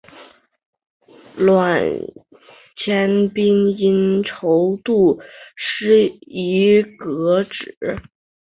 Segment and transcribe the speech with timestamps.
[1.37, 1.77] 阮
[2.75, 5.19] 廷宾因筹度
[5.55, 7.77] 失宜革职。